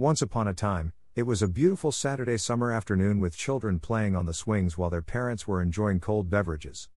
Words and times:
Once 0.00 0.22
upon 0.22 0.48
a 0.48 0.54
time, 0.54 0.94
it 1.14 1.24
was 1.24 1.42
a 1.42 1.46
beautiful 1.46 1.92
Saturday 1.92 2.38
summer 2.38 2.72
afternoon 2.72 3.20
with 3.20 3.36
children 3.36 3.78
playing 3.78 4.16
on 4.16 4.24
the 4.24 4.32
swings 4.32 4.78
while 4.78 4.88
their 4.88 5.02
parents 5.02 5.46
were 5.46 5.60
enjoying 5.60 6.00
cold 6.00 6.30
beverages. 6.30 6.88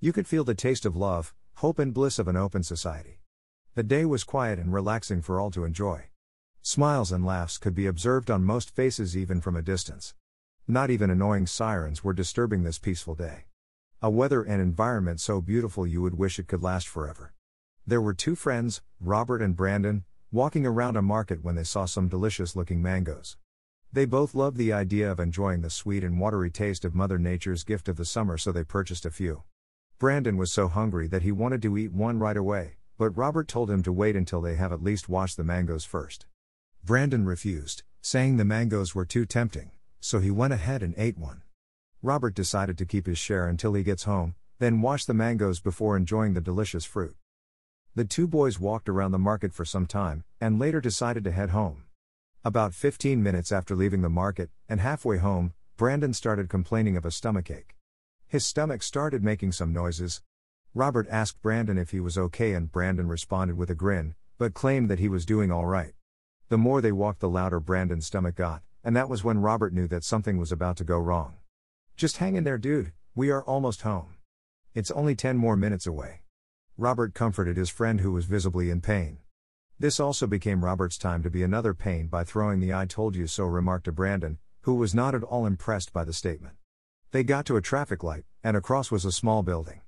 You 0.00 0.12
could 0.12 0.26
feel 0.26 0.42
the 0.42 0.56
taste 0.56 0.84
of 0.84 0.96
love, 0.96 1.32
hope, 1.58 1.78
and 1.78 1.94
bliss 1.94 2.18
of 2.18 2.26
an 2.26 2.34
open 2.34 2.64
society. 2.64 3.20
The 3.76 3.84
day 3.84 4.04
was 4.04 4.24
quiet 4.24 4.58
and 4.58 4.74
relaxing 4.74 5.22
for 5.22 5.38
all 5.38 5.52
to 5.52 5.62
enjoy. 5.62 6.06
Smiles 6.60 7.12
and 7.12 7.24
laughs 7.24 7.58
could 7.58 7.76
be 7.76 7.86
observed 7.86 8.28
on 8.28 8.42
most 8.42 8.74
faces 8.74 9.16
even 9.16 9.40
from 9.40 9.54
a 9.54 9.62
distance. 9.62 10.14
Not 10.66 10.90
even 10.90 11.10
annoying 11.10 11.46
sirens 11.46 12.02
were 12.02 12.12
disturbing 12.12 12.64
this 12.64 12.80
peaceful 12.80 13.14
day. 13.14 13.44
A 14.02 14.10
weather 14.10 14.42
and 14.42 14.60
environment 14.60 15.20
so 15.20 15.40
beautiful 15.40 15.86
you 15.86 16.02
would 16.02 16.18
wish 16.18 16.40
it 16.40 16.48
could 16.48 16.64
last 16.64 16.88
forever. 16.88 17.34
There 17.86 18.02
were 18.02 18.14
two 18.14 18.34
friends, 18.34 18.82
Robert 18.98 19.42
and 19.42 19.54
Brandon, 19.54 20.02
walking 20.30 20.66
around 20.66 20.94
a 20.94 21.00
market 21.00 21.42
when 21.42 21.54
they 21.54 21.64
saw 21.64 21.86
some 21.86 22.06
delicious 22.06 22.54
looking 22.54 22.82
mangoes. 22.82 23.38
They 23.90 24.04
both 24.04 24.34
loved 24.34 24.58
the 24.58 24.74
idea 24.74 25.10
of 25.10 25.18
enjoying 25.18 25.62
the 25.62 25.70
sweet 25.70 26.04
and 26.04 26.20
watery 26.20 26.50
taste 26.50 26.84
of 26.84 26.94
Mother 26.94 27.18
Nature's 27.18 27.64
gift 27.64 27.88
of 27.88 27.96
the 27.96 28.04
summer, 28.04 28.36
so 28.36 28.52
they 28.52 28.62
purchased 28.62 29.06
a 29.06 29.10
few. 29.10 29.44
Brandon 29.98 30.36
was 30.36 30.52
so 30.52 30.68
hungry 30.68 31.08
that 31.08 31.22
he 31.22 31.32
wanted 31.32 31.62
to 31.62 31.78
eat 31.78 31.92
one 31.92 32.18
right 32.18 32.36
away, 32.36 32.76
but 32.98 33.16
Robert 33.16 33.48
told 33.48 33.70
him 33.70 33.82
to 33.82 33.90
wait 33.90 34.16
until 34.16 34.42
they 34.42 34.56
have 34.56 34.70
at 34.70 34.82
least 34.82 35.08
washed 35.08 35.38
the 35.38 35.44
mangoes 35.44 35.86
first. 35.86 36.26
Brandon 36.84 37.24
refused, 37.24 37.82
saying 38.02 38.36
the 38.36 38.44
mangoes 38.44 38.94
were 38.94 39.06
too 39.06 39.24
tempting, 39.24 39.70
so 39.98 40.20
he 40.20 40.30
went 40.30 40.52
ahead 40.52 40.82
and 40.82 40.94
ate 40.98 41.16
one. 41.16 41.40
Robert 42.02 42.34
decided 42.34 42.76
to 42.76 42.84
keep 42.84 43.06
his 43.06 43.18
share 43.18 43.48
until 43.48 43.72
he 43.72 43.82
gets 43.82 44.04
home, 44.04 44.34
then 44.58 44.82
wash 44.82 45.06
the 45.06 45.14
mangoes 45.14 45.58
before 45.58 45.96
enjoying 45.96 46.34
the 46.34 46.40
delicious 46.42 46.84
fruit. 46.84 47.16
The 47.94 48.04
two 48.04 48.26
boys 48.28 48.60
walked 48.60 48.88
around 48.88 49.12
the 49.12 49.18
market 49.18 49.52
for 49.52 49.64
some 49.64 49.86
time, 49.86 50.24
and 50.40 50.58
later 50.58 50.80
decided 50.80 51.24
to 51.24 51.32
head 51.32 51.50
home. 51.50 51.84
About 52.44 52.74
15 52.74 53.22
minutes 53.22 53.50
after 53.50 53.74
leaving 53.74 54.02
the 54.02 54.08
market, 54.08 54.50
and 54.68 54.80
halfway 54.80 55.18
home, 55.18 55.52
Brandon 55.76 56.12
started 56.12 56.48
complaining 56.48 56.96
of 56.96 57.04
a 57.04 57.10
stomachache. 57.10 57.76
His 58.26 58.46
stomach 58.46 58.82
started 58.82 59.24
making 59.24 59.52
some 59.52 59.72
noises. 59.72 60.22
Robert 60.74 61.08
asked 61.10 61.42
Brandon 61.42 61.78
if 61.78 61.90
he 61.90 62.00
was 62.00 62.18
okay, 62.18 62.52
and 62.52 62.70
Brandon 62.70 63.08
responded 63.08 63.56
with 63.56 63.70
a 63.70 63.74
grin, 63.74 64.14
but 64.38 64.54
claimed 64.54 64.88
that 64.90 64.98
he 64.98 65.08
was 65.08 65.26
doing 65.26 65.50
all 65.50 65.66
right. 65.66 65.94
The 66.48 66.58
more 66.58 66.80
they 66.80 66.92
walked, 66.92 67.20
the 67.20 67.28
louder 67.28 67.58
Brandon's 67.58 68.06
stomach 68.06 68.36
got, 68.36 68.62
and 68.84 68.94
that 68.94 69.08
was 69.08 69.24
when 69.24 69.40
Robert 69.40 69.72
knew 69.72 69.88
that 69.88 70.04
something 70.04 70.38
was 70.38 70.52
about 70.52 70.76
to 70.76 70.84
go 70.84 70.98
wrong. 70.98 71.34
Just 71.96 72.18
hang 72.18 72.36
in 72.36 72.44
there, 72.44 72.58
dude, 72.58 72.92
we 73.14 73.30
are 73.30 73.42
almost 73.42 73.82
home. 73.82 74.14
It's 74.74 74.92
only 74.92 75.16
10 75.16 75.36
more 75.36 75.56
minutes 75.56 75.86
away. 75.86 76.20
Robert 76.80 77.12
comforted 77.12 77.56
his 77.56 77.70
friend 77.70 78.02
who 78.02 78.12
was 78.12 78.26
visibly 78.26 78.70
in 78.70 78.80
pain. 78.80 79.18
This 79.80 79.98
also 79.98 80.28
became 80.28 80.64
Robert's 80.64 80.96
time 80.96 81.24
to 81.24 81.30
be 81.30 81.42
another 81.42 81.74
pain 81.74 82.06
by 82.06 82.22
throwing 82.22 82.60
the 82.60 82.72
I 82.72 82.86
told 82.86 83.16
you 83.16 83.26
so 83.26 83.46
remark 83.46 83.82
to 83.82 83.92
Brandon, 83.92 84.38
who 84.60 84.76
was 84.76 84.94
not 84.94 85.12
at 85.12 85.24
all 85.24 85.44
impressed 85.44 85.92
by 85.92 86.04
the 86.04 86.12
statement. 86.12 86.54
They 87.10 87.24
got 87.24 87.46
to 87.46 87.56
a 87.56 87.60
traffic 87.60 88.04
light, 88.04 88.26
and 88.44 88.56
across 88.56 88.92
was 88.92 89.04
a 89.04 89.10
small 89.10 89.42
building. 89.42 89.80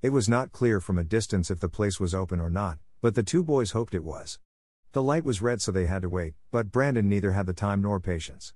It 0.00 0.14
was 0.14 0.30
not 0.30 0.50
clear 0.50 0.80
from 0.80 0.96
a 0.96 1.04
distance 1.04 1.50
if 1.50 1.60
the 1.60 1.68
place 1.68 2.00
was 2.00 2.14
open 2.14 2.40
or 2.40 2.48
not, 2.48 2.78
but 3.02 3.14
the 3.14 3.22
two 3.22 3.44
boys 3.44 3.72
hoped 3.72 3.92
it 3.92 4.02
was. 4.02 4.38
The 4.92 5.02
light 5.02 5.26
was 5.26 5.42
red 5.42 5.60
so 5.60 5.72
they 5.72 5.84
had 5.84 6.00
to 6.00 6.08
wait, 6.08 6.32
but 6.50 6.72
Brandon 6.72 7.06
neither 7.06 7.32
had 7.32 7.44
the 7.44 7.52
time 7.52 7.82
nor 7.82 8.00
patience. 8.00 8.54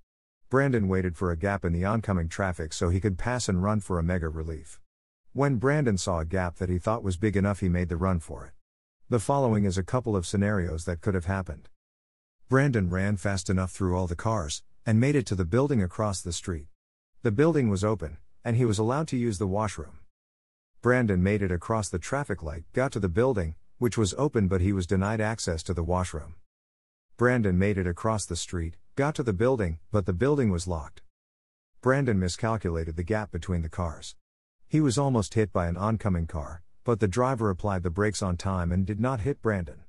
Brandon 0.49 0.89
waited 0.89 1.19
for 1.19 1.31
a 1.31 1.37
gap 1.37 1.67
in 1.67 1.75
the 1.75 1.85
oncoming 1.85 2.31
traffic 2.31 2.73
so 2.73 2.89
he 2.89 2.99
could 2.99 3.19
pass 3.19 3.47
and 3.47 3.63
run 3.63 3.81
for 3.81 3.99
a 3.99 4.03
mega 4.03 4.31
relief. 4.31 4.81
When 5.37 5.57
Brandon 5.57 5.99
saw 5.99 6.21
a 6.21 6.25
gap 6.25 6.59
that 6.59 6.69
he 6.69 6.79
thought 6.79 7.03
was 7.03 7.17
big 7.17 7.37
enough, 7.37 7.59
he 7.59 7.69
made 7.69 7.89
the 7.89 7.97
run 7.97 8.21
for 8.21 8.47
it. 8.47 8.53
The 9.09 9.19
following 9.19 9.65
is 9.65 9.77
a 9.77 9.83
couple 9.83 10.15
of 10.15 10.29
scenarios 10.29 10.85
that 10.85 11.01
could 11.01 11.15
have 11.15 11.25
happened. 11.25 11.69
Brandon 12.49 12.89
ran 12.89 13.17
fast 13.17 13.51
enough 13.51 13.73
through 13.73 13.97
all 13.97 14.07
the 14.07 14.15
cars, 14.15 14.63
and 14.87 15.01
made 15.01 15.17
it 15.17 15.27
to 15.27 15.35
the 15.35 15.45
building 15.45 15.83
across 15.83 16.23
the 16.23 16.33
street. 16.33 16.69
The 17.23 17.33
building 17.33 17.69
was 17.69 17.83
open, 17.83 18.19
and 18.45 18.57
he 18.57 18.65
was 18.65 18.79
allowed 18.79 19.09
to 19.09 19.17
use 19.17 19.39
the 19.39 19.49
washroom. 19.49 19.99
Brandon 20.81 21.21
made 21.21 21.43
it 21.43 21.51
across 21.51 21.89
the 21.89 21.99
traffic 21.99 22.41
light, 22.41 22.63
got 22.73 22.93
to 22.93 23.01
the 23.01 23.09
building, 23.09 23.57
which 23.79 23.99
was 23.99 24.15
open 24.17 24.47
but 24.47 24.61
he 24.61 24.73
was 24.73 24.87
denied 24.87 25.21
access 25.21 25.65
to 25.65 25.75
the 25.75 25.83
washroom. 25.83 26.37
Brandon 27.17 27.59
made 27.59 27.77
it 27.77 27.89
across 27.89 28.25
the 28.25 28.37
street, 28.37 28.77
got 28.95 29.17
to 29.17 29.25
the 29.25 29.33
building, 29.33 29.81
but 29.91 30.07
the 30.07 30.13
building 30.13 30.53
was 30.53 30.69
locked. 30.69 31.03
Brandon 31.81 32.21
miscalculated 32.21 32.95
the 32.95 33.03
gap 33.03 33.33
between 33.33 33.63
the 33.63 33.69
cars. 33.69 34.15
He 34.69 34.81
was 34.81 34.99
almost 34.99 35.35
hit 35.35 35.53
by 35.53 35.67
an 35.67 35.77
oncoming 35.77 36.27
car, 36.27 36.63
but 36.85 37.01
the 37.01 37.09
driver 37.09 37.51
applied 37.51 37.83
the 37.83 37.91
brakes 37.91 38.23
on 38.23 38.37
time 38.37 38.73
and 38.73 38.85
did 38.85 39.01
not 39.01 39.21
hit 39.21 39.41
Brandon. 39.41 39.85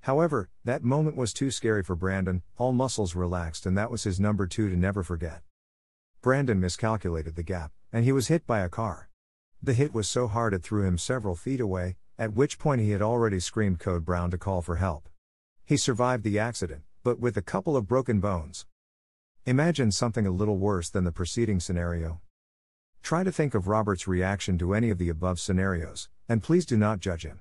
However, 0.00 0.50
that 0.64 0.84
moment 0.84 1.16
was 1.16 1.32
too 1.32 1.50
scary 1.50 1.82
for 1.82 1.96
Brandon, 1.96 2.42
all 2.58 2.72
muscles 2.72 3.14
relaxed, 3.14 3.64
and 3.64 3.76
that 3.78 3.90
was 3.90 4.04
his 4.04 4.20
number 4.20 4.46
two 4.46 4.68
to 4.68 4.76
never 4.76 5.02
forget. 5.02 5.42
Brandon 6.20 6.60
miscalculated 6.60 7.36
the 7.36 7.42
gap, 7.42 7.72
and 7.92 8.04
he 8.04 8.12
was 8.12 8.28
hit 8.28 8.46
by 8.46 8.60
a 8.60 8.68
car. 8.68 9.08
The 9.62 9.72
hit 9.72 9.94
was 9.94 10.08
so 10.08 10.26
hard 10.28 10.52
it 10.52 10.62
threw 10.62 10.86
him 10.86 10.98
several 10.98 11.34
feet 11.34 11.60
away, 11.60 11.96
at 12.18 12.34
which 12.34 12.58
point 12.58 12.82
he 12.82 12.90
had 12.90 13.00
already 13.00 13.40
screamed 13.40 13.78
Code 13.78 14.04
Brown 14.04 14.30
to 14.30 14.38
call 14.38 14.60
for 14.60 14.76
help. 14.76 15.08
He 15.64 15.78
survived 15.78 16.22
the 16.22 16.38
accident, 16.38 16.82
but 17.02 17.18
with 17.18 17.36
a 17.38 17.42
couple 17.42 17.76
of 17.76 17.88
broken 17.88 18.20
bones. 18.20 18.66
Imagine 19.46 19.90
something 19.90 20.26
a 20.26 20.30
little 20.30 20.58
worse 20.58 20.90
than 20.90 21.04
the 21.04 21.12
preceding 21.12 21.60
scenario. 21.60 22.20
Try 23.04 23.22
to 23.22 23.30
think 23.30 23.54
of 23.54 23.68
Robert's 23.68 24.08
reaction 24.08 24.56
to 24.56 24.72
any 24.72 24.88
of 24.88 24.96
the 24.96 25.10
above 25.10 25.38
scenarios, 25.38 26.08
and 26.26 26.42
please 26.42 26.64
do 26.64 26.78
not 26.78 27.00
judge 27.00 27.26
him. 27.26 27.40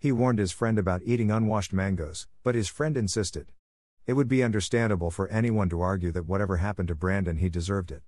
He 0.00 0.10
warned 0.10 0.40
his 0.40 0.50
friend 0.50 0.80
about 0.80 1.00
eating 1.04 1.30
unwashed 1.30 1.72
mangoes, 1.72 2.26
but 2.42 2.56
his 2.56 2.66
friend 2.66 2.96
insisted. 2.96 3.52
It 4.08 4.14
would 4.14 4.26
be 4.26 4.42
understandable 4.42 5.12
for 5.12 5.28
anyone 5.28 5.68
to 5.68 5.80
argue 5.80 6.10
that 6.10 6.26
whatever 6.26 6.56
happened 6.56 6.88
to 6.88 6.96
Brandon, 6.96 7.36
he 7.36 7.48
deserved 7.48 7.92
it. 7.92 8.02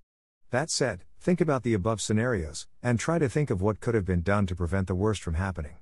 That 0.49 0.69
said, 0.69 1.05
think 1.21 1.39
about 1.39 1.63
the 1.63 1.73
above 1.73 2.01
scenarios, 2.01 2.67
and 2.83 2.99
try 2.99 3.17
to 3.17 3.29
think 3.29 3.49
of 3.49 3.61
what 3.61 3.79
could 3.79 3.95
have 3.95 4.05
been 4.05 4.21
done 4.21 4.45
to 4.47 4.55
prevent 4.55 4.87
the 4.87 4.93
worst 4.93 5.23
from 5.23 5.35
happening. 5.35 5.77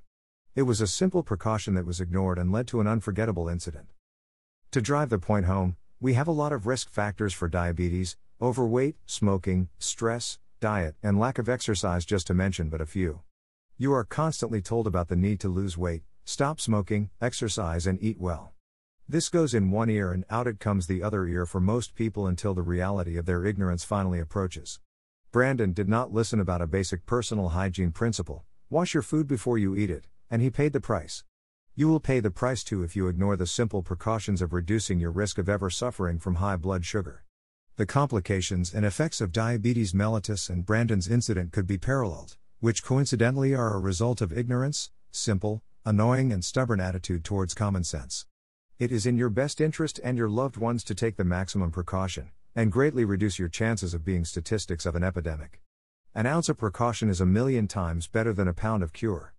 It 0.54 0.62
was 0.62 0.80
a 0.80 0.86
simple 0.86 1.24
precaution 1.24 1.74
that 1.74 1.84
was 1.84 2.00
ignored 2.00 2.38
and 2.38 2.52
led 2.52 2.68
to 2.68 2.80
an 2.80 2.86
unforgettable 2.86 3.48
incident. 3.48 3.88
To 4.70 4.80
drive 4.80 5.10
the 5.10 5.18
point 5.18 5.46
home, 5.46 5.78
we 5.98 6.14
have 6.14 6.28
a 6.28 6.30
lot 6.30 6.52
of 6.52 6.68
risk 6.68 6.88
factors 6.88 7.34
for 7.34 7.48
diabetes, 7.48 8.16
overweight, 8.40 8.94
smoking, 9.04 9.68
stress, 9.80 10.38
diet, 10.60 10.96
and 11.02 11.18
lack 11.18 11.38
of 11.38 11.48
exercise, 11.48 12.04
just 12.04 12.26
to 12.26 12.34
mention 12.34 12.68
but 12.68 12.80
a 12.80 12.86
few. 12.86 13.20
You 13.76 13.92
are 13.92 14.04
constantly 14.04 14.60
told 14.60 14.86
about 14.86 15.08
the 15.08 15.16
need 15.16 15.40
to 15.40 15.48
lose 15.48 15.78
weight, 15.78 16.02
stop 16.24 16.60
smoking, 16.60 17.10
exercise, 17.20 17.86
and 17.86 18.02
eat 18.02 18.20
well. 18.20 18.52
This 19.08 19.28
goes 19.28 19.54
in 19.54 19.70
one 19.70 19.88
ear 19.88 20.12
and 20.12 20.24
out 20.28 20.46
it 20.46 20.60
comes 20.60 20.86
the 20.86 21.02
other 21.02 21.26
ear 21.26 21.46
for 21.46 21.60
most 21.60 21.94
people 21.94 22.26
until 22.26 22.54
the 22.54 22.62
reality 22.62 23.16
of 23.16 23.24
their 23.24 23.46
ignorance 23.46 23.84
finally 23.84 24.20
approaches. 24.20 24.80
Brandon 25.30 25.72
did 25.72 25.88
not 25.88 26.12
listen 26.12 26.40
about 26.40 26.60
a 26.60 26.66
basic 26.66 27.06
personal 27.06 27.50
hygiene 27.50 27.92
principle 27.92 28.44
wash 28.70 28.92
your 28.92 29.02
food 29.02 29.26
before 29.26 29.56
you 29.56 29.74
eat 29.74 29.90
it, 29.90 30.04
and 30.30 30.42
he 30.42 30.50
paid 30.50 30.72
the 30.74 30.80
price. 30.80 31.24
You 31.74 31.88
will 31.88 32.00
pay 32.00 32.20
the 32.20 32.30
price 32.30 32.64
too 32.64 32.82
if 32.82 32.96
you 32.96 33.08
ignore 33.08 33.36
the 33.36 33.46
simple 33.46 33.82
precautions 33.82 34.42
of 34.42 34.52
reducing 34.52 34.98
your 34.98 35.12
risk 35.12 35.38
of 35.38 35.48
ever 35.48 35.70
suffering 35.70 36.18
from 36.18 36.34
high 36.34 36.56
blood 36.56 36.84
sugar. 36.84 37.24
The 37.78 37.86
complications 37.86 38.74
and 38.74 38.84
effects 38.84 39.20
of 39.20 39.30
diabetes 39.30 39.92
mellitus 39.92 40.50
and 40.50 40.66
Brandon's 40.66 41.06
incident 41.06 41.52
could 41.52 41.68
be 41.68 41.78
paralleled, 41.78 42.36
which 42.58 42.82
coincidentally 42.82 43.54
are 43.54 43.72
a 43.72 43.78
result 43.78 44.20
of 44.20 44.36
ignorance, 44.36 44.90
simple, 45.12 45.62
annoying, 45.86 46.32
and 46.32 46.44
stubborn 46.44 46.80
attitude 46.80 47.22
towards 47.22 47.54
common 47.54 47.84
sense. 47.84 48.26
It 48.80 48.90
is 48.90 49.06
in 49.06 49.16
your 49.16 49.30
best 49.30 49.60
interest 49.60 50.00
and 50.02 50.18
your 50.18 50.28
loved 50.28 50.56
ones 50.56 50.82
to 50.82 50.94
take 50.96 51.16
the 51.16 51.22
maximum 51.22 51.70
precaution, 51.70 52.32
and 52.56 52.72
greatly 52.72 53.04
reduce 53.04 53.38
your 53.38 53.48
chances 53.48 53.94
of 53.94 54.04
being 54.04 54.24
statistics 54.24 54.84
of 54.84 54.96
an 54.96 55.04
epidemic. 55.04 55.60
An 56.16 56.26
ounce 56.26 56.48
of 56.48 56.58
precaution 56.58 57.08
is 57.08 57.20
a 57.20 57.26
million 57.26 57.68
times 57.68 58.08
better 58.08 58.32
than 58.32 58.48
a 58.48 58.52
pound 58.52 58.82
of 58.82 58.92
cure. 58.92 59.34